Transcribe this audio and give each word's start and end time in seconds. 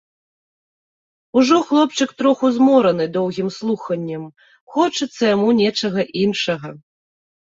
Ужо 1.41 1.57
хлопчык 1.71 2.13
троху 2.21 2.45
змораны 2.55 3.05
доўгім 3.17 3.51
слуханнем, 3.57 4.23
хочацца 4.77 5.23
яму 5.35 5.49
нечага 5.61 6.01
іншага. 6.25 6.67